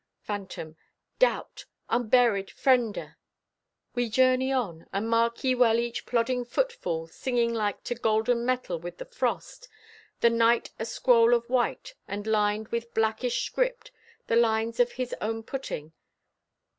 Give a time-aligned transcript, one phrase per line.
[0.23, 0.75] Phantom:
[1.19, 1.65] Doubt!
[1.87, 3.17] Unburied, friende!
[3.93, 8.79] We journey on, And mark ye well each plodding footfall Singing like to golden metal
[8.79, 9.69] with the frost.
[10.21, 13.91] The night a scroll of white, and lined With blackish script—
[14.25, 15.93] The lines of His own putting!